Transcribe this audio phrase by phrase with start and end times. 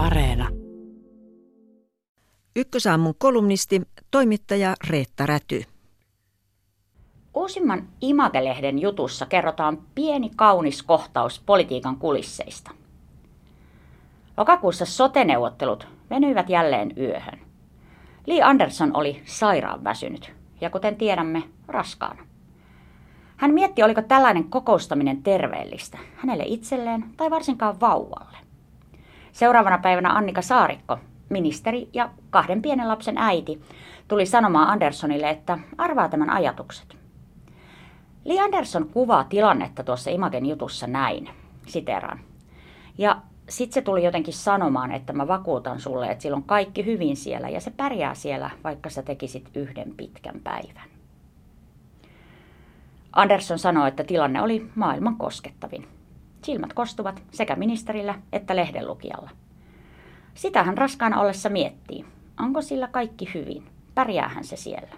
[0.00, 0.48] Areena.
[2.56, 5.62] Ykkösaamun kolumnisti, toimittaja Reetta Räty.
[7.34, 12.70] Uusimman Image-lehden jutussa kerrotaan pieni kaunis kohtaus politiikan kulisseista.
[14.36, 17.40] Lokakuussa soteneuvottelut venyivät jälleen yöhön.
[18.26, 22.22] Lee Anderson oli sairaan väsynyt ja kuten tiedämme, raskaana.
[23.36, 28.49] Hän mietti, oliko tällainen kokoustaminen terveellistä hänelle itselleen tai varsinkaan vauvalle.
[29.32, 33.62] Seuraavana päivänä Annika Saarikko, ministeri ja kahden pienen lapsen äiti,
[34.08, 36.96] tuli sanomaan Anderssonille, että arvaa tämän ajatukset.
[38.24, 41.30] Li Anderson kuvaa tilannetta tuossa Imagen jutussa näin,
[41.66, 42.20] siteraan.
[42.98, 43.16] Ja
[43.48, 47.60] sitten se tuli jotenkin sanomaan, että mä vakuutan sulle, että silloin kaikki hyvin siellä ja
[47.60, 50.90] se pärjää siellä, vaikka sä tekisit yhden pitkän päivän.
[53.12, 55.99] Andersson sanoi, että tilanne oli maailman koskettavin.
[56.42, 59.30] Silmät kostuvat sekä ministerillä että lehdenlukijalla.
[60.34, 62.04] Sitä hän raskaana ollessa miettii.
[62.40, 63.64] Onko sillä kaikki hyvin?
[63.94, 64.96] Pärjäähän se siellä?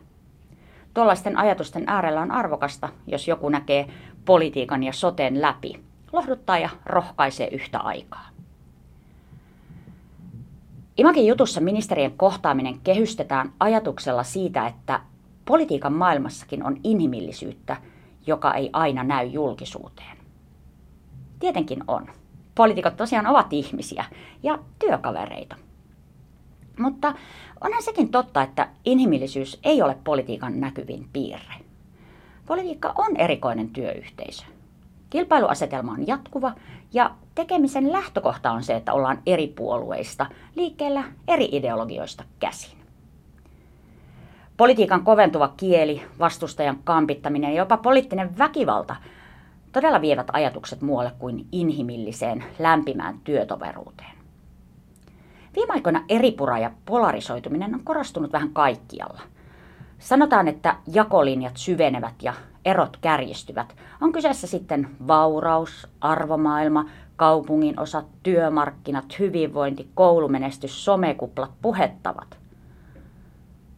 [0.95, 3.89] Tuollaisten ajatusten äärellä on arvokasta, jos joku näkee
[4.25, 5.81] politiikan ja soteen läpi,
[6.13, 8.29] lohduttaa ja rohkaisee yhtä aikaa.
[10.97, 15.01] Imakin jutussa ministerien kohtaaminen kehystetään ajatuksella siitä, että
[15.45, 17.77] politiikan maailmassakin on inhimillisyyttä,
[18.27, 20.22] joka ei aina näy julkisuuteen.
[21.43, 22.07] Tietenkin on.
[22.55, 24.05] Poliitikot tosiaan ovat ihmisiä
[24.43, 25.57] ja työkavereita.
[26.79, 27.15] Mutta
[27.61, 31.55] onhan sekin totta, että inhimillisyys ei ole politiikan näkyvin piirre.
[32.47, 34.45] Politiikka on erikoinen työyhteisö.
[35.11, 36.53] Kilpailuasetelma on jatkuva
[36.93, 40.27] ja tekemisen lähtökohta on se, että ollaan eri puolueista
[40.57, 42.79] liikkeellä eri ideologioista käsin.
[44.57, 48.97] Politiikan koventuva kieli, vastustajan kampittaminen ja jopa poliittinen väkivalta
[49.73, 54.13] todella vievät ajatukset muualle kuin inhimilliseen, lämpimään työtoveruuteen.
[55.57, 59.21] Viime aikoina eripura ja polarisoituminen on korostunut vähän kaikkialla.
[59.99, 63.77] Sanotaan, että jakolinjat syvenevät ja erot kärjistyvät.
[64.01, 66.87] On kyseessä sitten vauraus, arvomaailma,
[67.17, 72.39] kaupungin osat, työmarkkinat, hyvinvointi, koulumenestys, somekuplat, puhettavat.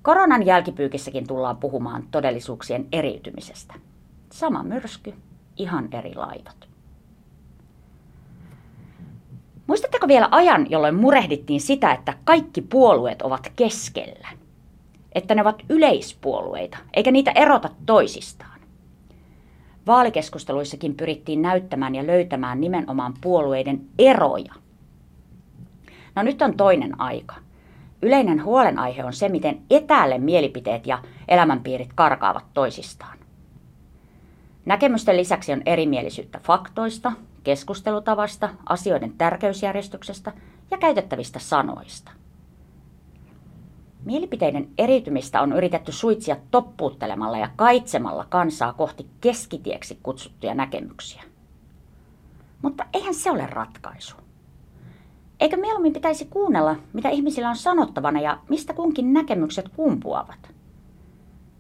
[0.02, 3.74] Koronan jälkipyykissäkin tullaan puhumaan todellisuuksien eriytymisestä.
[4.32, 5.14] Sama myrsky,
[5.56, 6.68] ihan eri laivat.
[9.66, 14.28] Muistatteko vielä ajan, jolloin murehdittiin sitä, että kaikki puolueet ovat keskellä?
[15.12, 18.60] Että ne ovat yleispuolueita, eikä niitä erota toisistaan.
[19.86, 24.54] Vaalikeskusteluissakin pyrittiin näyttämään ja löytämään nimenomaan puolueiden eroja.
[26.16, 27.34] No nyt on toinen aika.
[28.02, 33.18] Yleinen huolenaihe on se, miten etäälle mielipiteet ja elämänpiirit karkaavat toisistaan.
[34.66, 40.32] Näkemysten lisäksi on erimielisyyttä faktoista, keskustelutavasta, asioiden tärkeysjärjestyksestä
[40.70, 42.10] ja käytettävistä sanoista.
[44.04, 51.22] Mielipiteiden eriytymistä on yritetty suitsia toppuuttelemalla ja kaitsemalla kansaa kohti keskitieksi kutsuttuja näkemyksiä.
[52.62, 54.16] Mutta eihän se ole ratkaisu.
[55.40, 60.54] Eikö mieluummin pitäisi kuunnella, mitä ihmisillä on sanottavana ja mistä kunkin näkemykset kumpuavat?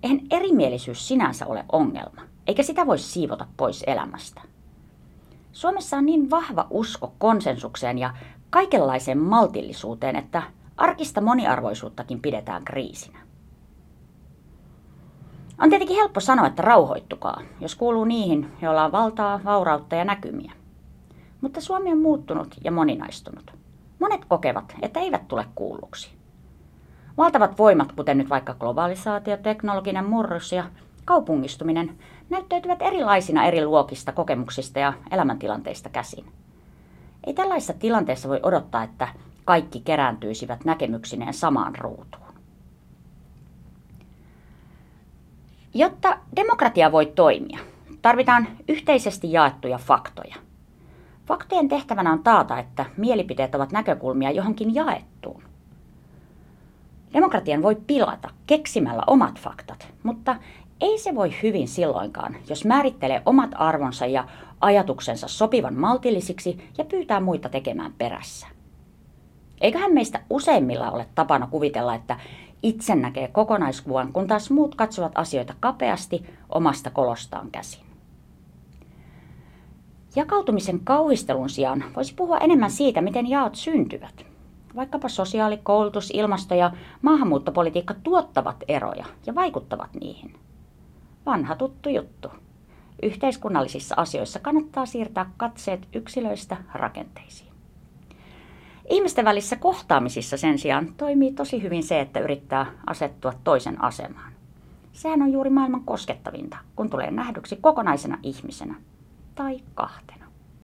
[0.02, 4.40] Eihän erimielisyys sinänsä ole ongelma, eikä sitä voi siivota pois elämästä.
[5.52, 8.14] Suomessa on niin vahva usko konsensukseen ja
[8.50, 10.42] kaikenlaiseen maltillisuuteen, että
[10.76, 13.18] arkista moniarvoisuuttakin pidetään kriisinä.
[15.62, 20.52] On tietenkin helppo sanoa, että rauhoittukaa, jos kuuluu niihin, joilla on valtaa, vaurautta ja näkymiä.
[21.40, 23.52] Mutta Suomi on muuttunut ja moninaistunut.
[23.98, 26.10] Monet kokevat, että eivät tule kuulluksi.
[27.16, 30.64] Valtavat voimat, kuten nyt vaikka globalisaatio, teknologinen murros ja
[31.04, 31.98] kaupungistuminen,
[32.30, 36.24] näyttäytyvät erilaisina eri luokista, kokemuksista ja elämäntilanteista käsin.
[37.26, 39.08] Ei tällaisessa tilanteessa voi odottaa, että
[39.44, 42.34] kaikki kerääntyisivät näkemyksineen samaan ruutuun.
[45.74, 47.58] Jotta demokratia voi toimia,
[48.02, 50.34] tarvitaan yhteisesti jaettuja faktoja.
[51.26, 55.42] Faktojen tehtävänä on taata, että mielipiteet ovat näkökulmia johonkin jaettuun.
[57.12, 60.36] Demokratian voi pilata keksimällä omat faktat, mutta
[60.84, 64.24] ei se voi hyvin silloinkaan, jos määrittelee omat arvonsa ja
[64.60, 68.46] ajatuksensa sopivan maltillisiksi ja pyytää muita tekemään perässä.
[69.60, 72.16] Eiköhän meistä useimmilla ole tapana kuvitella, että
[72.62, 77.84] itse näkee kokonaiskuvan, kun taas muut katsovat asioita kapeasti omasta kolostaan käsin.
[80.16, 84.26] Jakautumisen kauhistelun sijaan voisi puhua enemmän siitä, miten jaot syntyvät.
[84.76, 86.70] Vaikkapa sosiaali-, koulutus-, ilmasto- ja
[87.02, 90.43] maahanmuuttopolitiikka tuottavat eroja ja vaikuttavat niihin.
[91.26, 92.28] Vanha tuttu juttu.
[93.02, 97.52] Yhteiskunnallisissa asioissa kannattaa siirtää katseet yksilöistä rakenteisiin.
[98.90, 104.32] Ihmisten välissä kohtaamisissa sen sijaan toimii tosi hyvin se, että yrittää asettua toisen asemaan.
[104.92, 108.74] Sehän on juuri maailman koskettavinta, kun tulee nähdyksi kokonaisena ihmisenä
[109.34, 110.23] tai kahtena.